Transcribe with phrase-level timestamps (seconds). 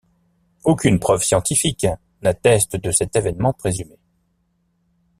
[0.63, 1.85] Aucune preuve scientifique
[2.23, 3.99] n'atteste de cet évènement présumé.